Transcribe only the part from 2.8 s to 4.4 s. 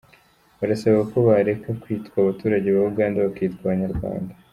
Uganda bakitwa abanyarwanda.